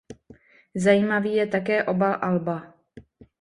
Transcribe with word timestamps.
Zajímavý 0.75 1.33
je 1.35 1.47
také 1.47 1.83
obal 1.83 2.17
alba. 2.21 2.73